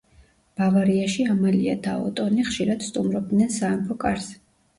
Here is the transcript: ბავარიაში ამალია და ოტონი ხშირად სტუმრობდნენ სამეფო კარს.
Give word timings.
ბავარიაში 0.61 1.25
ამალია 1.33 1.75
და 1.89 1.93
ოტონი 2.07 2.47
ხშირად 2.49 2.87
სტუმრობდნენ 2.87 3.53
სამეფო 3.59 4.01
კარს. 4.07 4.29